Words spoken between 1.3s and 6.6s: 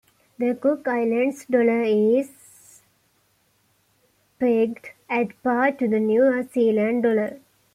dollar is pegged at par to the New